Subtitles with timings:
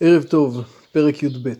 [0.00, 0.60] ערב טוב,
[0.92, 1.52] פרק י"ב.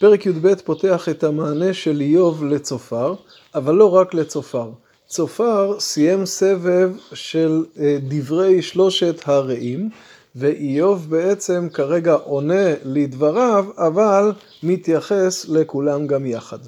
[0.00, 3.14] פרק י"ב פותח את המענה של איוב לצופר,
[3.54, 4.70] אבל לא רק לצופר.
[5.06, 9.90] צופר סיים סבב של אה, דברי שלושת הרעים,
[10.36, 16.58] ואיוב בעצם כרגע עונה לדבריו, אבל מתייחס לכולם גם יחד.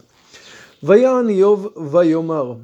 [0.83, 2.55] ויען איוב ויאמר,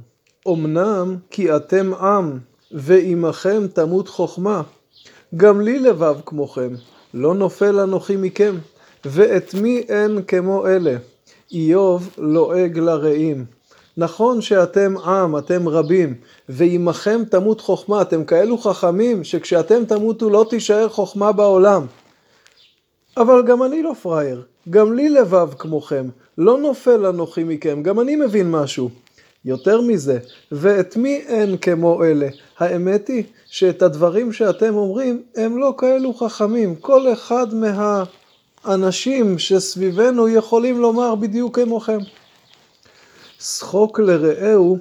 [0.48, 2.38] אמנם כי אתם עם,
[2.72, 4.62] ועמכם תמות חכמה,
[5.36, 6.74] גם לי לבב כמוכם,
[7.14, 8.54] לא נופל אנוכי מכם,
[9.04, 10.96] ואת מי אין כמו אלה?
[11.52, 13.44] איוב לועג לרעים.
[13.96, 16.14] נכון שאתם עם, אתם רבים,
[16.48, 21.86] ועמכם תמות חוכמה, אתם כאלו חכמים, שכשאתם תמותו לא תישאר חוכמה בעולם.
[23.16, 26.08] אבל גם אני לא פראייר, גם לי לבב כמוכם,
[26.38, 28.90] לא נופל אנוכי מכם, גם אני מבין משהו.
[29.44, 30.18] יותר מזה,
[30.52, 32.28] ואת מי אין כמו אלה?
[32.58, 36.76] האמת היא שאת הדברים שאתם אומרים הם לא כאלו חכמים.
[36.76, 41.98] כל אחד מהאנשים שסביבנו יכולים לומר בדיוק כמוכם.
[43.40, 44.78] שחוק לרעהו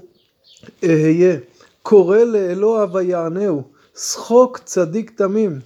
[0.83, 1.37] אהיה,
[1.83, 3.63] קורא לאלוה ויענהו,
[3.95, 5.59] שחוק צדיק תמים.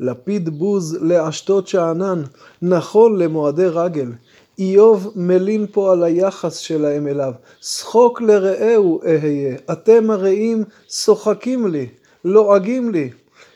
[0.00, 2.22] לפיד בוז לעשתות שאנן,
[2.62, 4.12] נכון למועדי רגל.
[4.58, 7.32] איוב מלין פה על היחס שלהם אליו.
[7.60, 11.86] שחוק לרעהו אהיה, אתם הרעים שוחקים לי,
[12.24, 13.10] לועגים לי.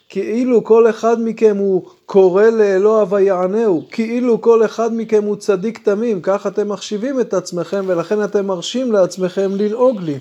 [0.08, 6.20] כאילו כל אחד מכם הוא קורא לאלוה ויענהו, כאילו כל אחד מכם הוא צדיק תמים,
[6.22, 10.18] כך אתם מחשיבים את עצמכם ולכן אתם מרשים לעצמכם ללעוג לי.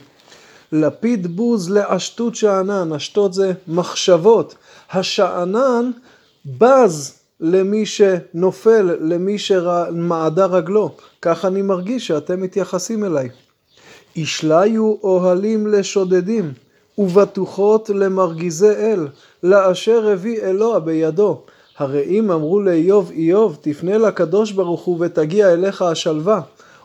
[0.72, 4.56] לפיד בוז לעשתות שאנן, עשתות זה מחשבות.
[4.92, 5.92] השאנן
[6.46, 10.92] בז למי שנופל, למי שמעדה רגלו.
[11.22, 13.30] כך אני מרגיש שאתם מתייחסים אליי.
[14.16, 16.54] ישליו אוהלים לשודדים,
[16.98, 19.08] ובטוחות למרגיזי אל,
[19.44, 21.42] לאשר הביא אלוה בידו.
[21.78, 26.42] הרי אם אמרו לאיוב, איוב, תפנה לקדוש ברוך הוא ותגיע אליך השלווה.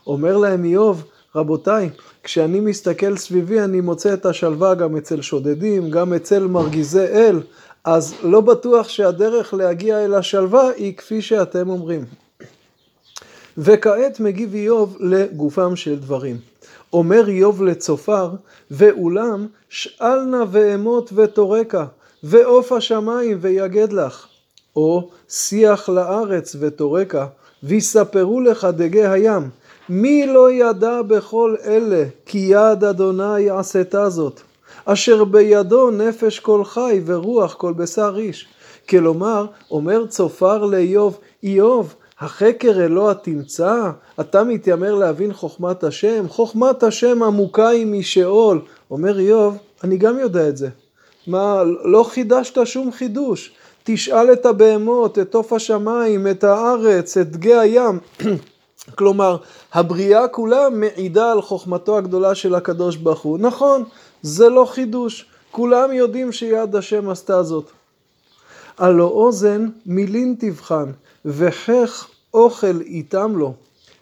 [0.07, 1.03] אומר להם איוב,
[1.35, 1.89] רבותיי,
[2.23, 7.39] כשאני מסתכל סביבי אני מוצא את השלווה גם אצל שודדים, גם אצל מרגיזי אל,
[7.85, 12.05] אז לא בטוח שהדרך להגיע אל השלווה היא כפי שאתם אומרים.
[13.57, 16.37] וכעת מגיב איוב לגופם של דברים.
[16.93, 18.29] אומר איוב לצופר,
[18.71, 21.85] ואולם שאל נא ואמות ותורקה,
[22.23, 24.27] ועוף השמיים ויגד לך.
[24.75, 27.27] או שיח לארץ ותורקה,
[27.63, 29.49] ויספרו לך דגי הים.
[29.89, 34.41] מי לא ידע בכל אלה, כי יד אדוני עשתה זאת.
[34.85, 38.47] אשר בידו נפש כל חי ורוח כל בשר איש.
[38.89, 43.89] כלומר, אומר צופר לאיוב, איוב, החקר אלוה תמצא?
[44.19, 46.25] אתה מתיימר להבין חוכמת השם?
[46.29, 48.61] חוכמת השם עמוקה היא משאול.
[48.91, 50.69] אומר איוב, אני גם יודע את זה.
[51.27, 53.51] מה, לא חידשת שום חידוש.
[53.83, 57.99] תשאל את הבהמות, את עוף השמיים, את הארץ, את דגי הים.
[58.97, 59.37] כלומר,
[59.73, 63.37] הבריאה כולה מעידה על חוכמתו הגדולה של הקדוש ברוך הוא.
[63.39, 63.83] נכון,
[64.25, 67.69] זה לא חידוש, כולם יודעים שיד השם עשתה זאת.
[68.77, 70.91] הלא אוזן מילין תבחן,
[71.25, 73.53] וכך אוכל איתם לו.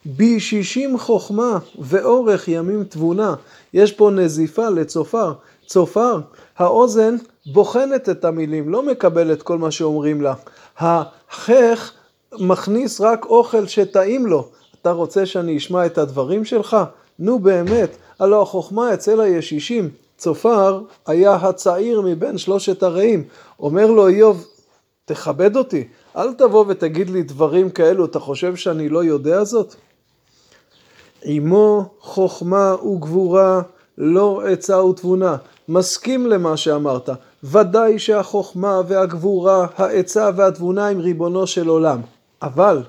[0.06, 3.36] בישישים חוכמה ואורך ימים תבונה.
[3.74, 5.34] יש פה נזיפה לצופר.
[5.66, 6.20] צופר,
[6.58, 10.34] האוזן בוחנת את המילים, לא מקבלת כל מה שאומרים לה.
[10.78, 11.92] החך
[12.40, 14.48] מכניס רק אוכל שטעים לו.
[14.82, 16.78] אתה רוצה שאני אשמע את הדברים שלך?
[17.20, 20.03] נו באמת, הלא החוכמה אצל הישישים.
[20.18, 23.24] צופר היה הצעיר מבין שלושת הרעים.
[23.60, 24.48] אומר לו איוב,
[25.06, 25.88] תכבד אותי,
[26.18, 29.76] אל תבוא ותגיד לי דברים כאלו, אתה חושב שאני לא יודע זאת?
[31.26, 33.62] עמו חוכמה וגבורה,
[33.98, 35.36] לא עצה ותבונה.
[35.68, 37.10] מסכים למה שאמרת.
[37.44, 42.02] ודאי שהחוכמה והגבורה, העצה והתבונה הם ריבונו של עולם.
[42.42, 42.82] אבל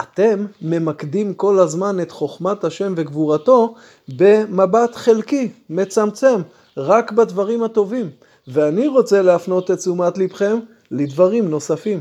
[0.00, 3.74] אתם ממקדים כל הזמן את חוכמת השם וגבורתו
[4.08, 6.40] במבט חלקי, מצמצם,
[6.76, 8.10] רק בדברים הטובים.
[8.48, 10.58] ואני רוצה להפנות את תשומת לבכם
[10.90, 12.00] לדברים נוספים.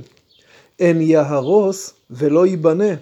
[0.80, 2.94] אין יהרוס ולא ייבנה,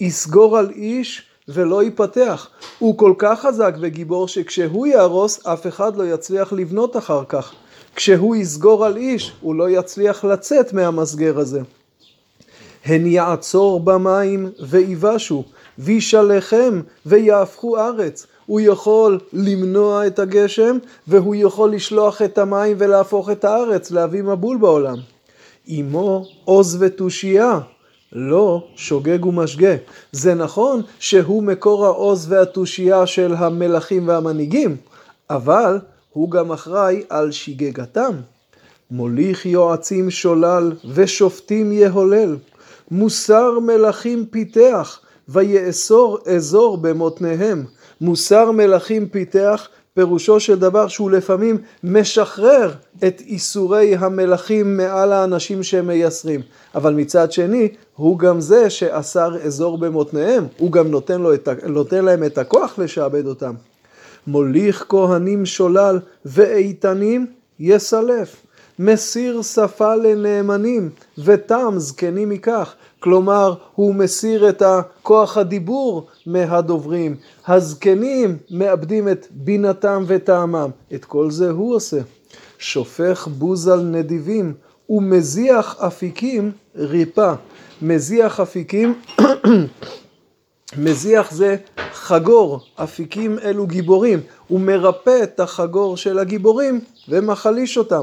[0.00, 2.48] יסגור על איש ולא ייפתח.
[2.78, 7.52] הוא כל כך חזק וגיבור שכשהוא יהרוס אף אחד לא יצליח לבנות אחר כך.
[7.96, 11.60] כשהוא יסגור על איש הוא לא יצליח לצאת מהמסגר הזה.
[12.84, 15.44] הן יעצור במים ויבשו,
[15.78, 18.26] וישלחם ויהפכו ארץ.
[18.46, 20.78] הוא יכול למנוע את הגשם,
[21.08, 24.96] והוא יכול לשלוח את המים ולהפוך את הארץ, להביא מבול בעולם.
[25.66, 27.60] עמו עוז ותושייה,
[28.12, 29.74] לא שוגג ומשגה.
[30.12, 34.76] זה נכון שהוא מקור העוז והתושייה של המלכים והמנהיגים,
[35.30, 35.78] אבל
[36.12, 38.12] הוא גם אחראי על שגגתם.
[38.90, 42.36] מוליך יועצים שולל ושופטים יהולל.
[42.90, 47.64] מוסר מלכים פיתח, ויאסור אזור במותניהם.
[48.00, 52.72] מוסר מלכים פיתח, פירושו של דבר שהוא לפעמים משחרר
[53.06, 56.40] את איסורי המלכים מעל האנשים שהם מייסרים.
[56.74, 62.24] אבל מצד שני, הוא גם זה שאסר אזור במותניהם, הוא גם נותן, את, נותן להם
[62.24, 63.54] את הכוח לשעבד אותם.
[64.26, 67.26] מוליך כהנים שולל ואיתנים
[67.60, 68.36] יסלף.
[68.82, 72.74] מסיר שפה לנאמנים ותם זקנים מכך.
[73.00, 74.62] כלומר, הוא מסיר את
[75.02, 77.16] כוח הדיבור מהדוברים.
[77.46, 80.70] הזקנים מאבדים את בינתם וטעמם.
[80.94, 82.00] את כל זה הוא עושה.
[82.58, 84.54] שופך בוז על נדיבים
[84.90, 87.32] ומזיח אפיקים ריפה.
[87.82, 88.94] מזיח אפיקים,
[90.84, 91.56] מזיח זה
[91.92, 94.20] חגור, אפיקים אלו גיבורים.
[94.48, 98.02] הוא מרפא את החגור של הגיבורים ומחליש אותם.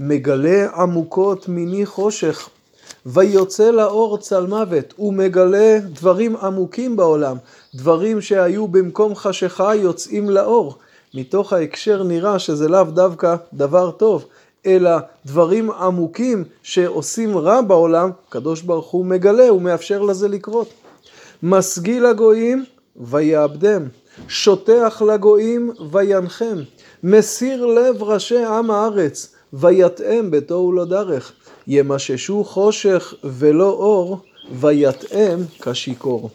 [0.00, 2.48] מגלה עמוקות מיני חושך,
[3.06, 4.94] ויוצא לאור צל מוות.
[4.96, 7.36] הוא מגלה דברים עמוקים בעולם,
[7.74, 10.76] דברים שהיו במקום חשיכה יוצאים לאור.
[11.14, 14.24] מתוך ההקשר נראה שזה לאו דווקא דבר טוב,
[14.66, 14.90] אלא
[15.26, 20.68] דברים עמוקים שעושים רע בעולם, הקדוש ברוך הוא מגלה, הוא מאפשר לזה לקרות.
[21.42, 22.64] משגיל הגויים
[22.96, 23.82] ויעבדם,
[24.28, 26.56] שוטח לגויים וינחם,
[27.02, 31.32] מסיר לב ראשי עם הארץ, ויתאם בתוהו לא דרך,
[31.66, 34.18] ימששו חושך ולא אור,
[34.60, 36.30] ויתאם כשיכור.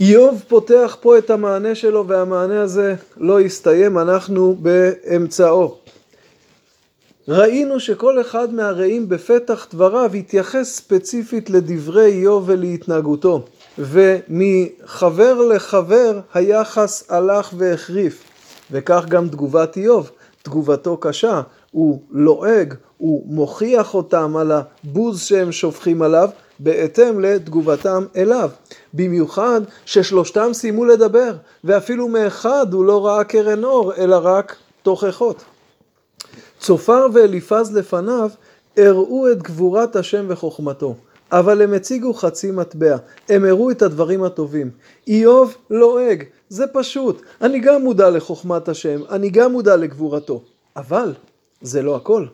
[0.00, 5.76] איוב פותח פה את המענה שלו והמענה הזה לא הסתיים, אנחנו באמצעו.
[7.28, 13.44] ראינו שכל אחד מהרעים בפתח דבריו התייחס ספציפית לדברי איוב ולהתנהגותו,
[13.78, 18.24] ומחבר לחבר היחס הלך והחריף,
[18.70, 20.10] וכך גם תגובת איוב,
[20.42, 21.40] תגובתו קשה,
[21.72, 26.28] הוא לועג, הוא מוכיח אותם על הבוז שהם שופכים עליו,
[26.58, 28.50] בהתאם לתגובתם אליו.
[28.94, 31.32] במיוחד ששלושתם סיימו לדבר,
[31.64, 35.44] ואפילו מאחד הוא לא ראה קרן אור, אלא רק תוכחות.
[36.58, 38.30] צופר ואליפז לפניו
[38.76, 40.94] הראו את גבורת השם וחוכמתו,
[41.32, 42.96] אבל הם הציגו חצי מטבע,
[43.28, 44.70] הם הראו את הדברים הטובים.
[45.08, 50.42] איוב לועג, זה פשוט, אני גם מודע לחוכמת השם, אני גם מודע לגבורתו,
[50.76, 51.12] אבל
[51.62, 52.26] זה לא הכל.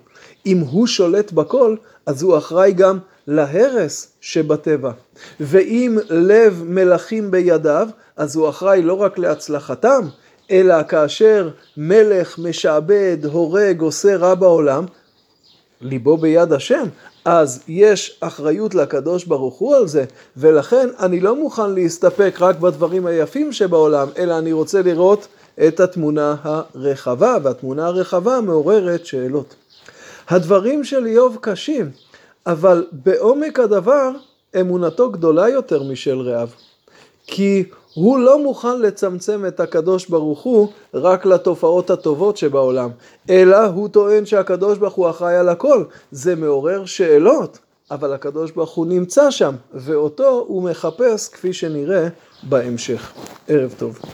[0.46, 1.76] אם הוא שולט בכל,
[2.06, 4.90] אז הוא אחראי גם להרס שבטבע.
[5.40, 10.00] ואם לב מלכים בידיו, אז הוא אחראי לא רק להצלחתם,
[10.50, 14.84] אלא כאשר מלך משעבד, הורג, עושה רע בעולם,
[15.80, 16.84] ליבו ביד השם,
[17.24, 20.04] אז יש אחריות לקדוש ברוך הוא על זה,
[20.36, 25.28] ולכן אני לא מוכן להסתפק רק בדברים היפים שבעולם, אלא אני רוצה לראות
[25.66, 29.54] את התמונה הרחבה, והתמונה הרחבה מעוררת שאלות.
[30.28, 31.90] הדברים של איוב קשים,
[32.46, 34.10] אבל בעומק הדבר
[34.60, 36.48] אמונתו גדולה יותר משל רעיו.
[37.26, 42.90] כי הוא לא מוכן לצמצם את הקדוש ברוך הוא רק לתופעות הטובות שבעולם,
[43.30, 45.84] אלא הוא טוען שהקדוש ברוך הוא אחראי על הכל.
[46.10, 47.58] זה מעורר שאלות,
[47.90, 52.08] אבל הקדוש ברוך הוא נמצא שם, ואותו הוא מחפש כפי שנראה
[52.42, 53.12] בהמשך.
[53.48, 53.98] ערב טוב.